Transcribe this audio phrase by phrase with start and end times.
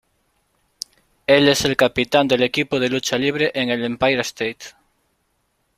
[1.27, 4.71] Él es el capitán del equipo de lucha libre en el Empire State.